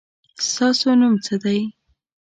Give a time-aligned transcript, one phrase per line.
[0.47, 1.59] ستاسو نوم څه دی؟